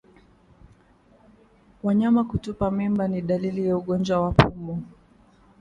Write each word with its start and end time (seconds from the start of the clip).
Wanyama 1.83 2.23
kutupa 2.23 2.71
mimba 2.71 3.07
ni 3.07 3.21
dalili 3.21 3.67
ya 3.67 3.77
ugonjwa 3.77 4.21
wa 4.21 4.31
pumu 4.31 4.83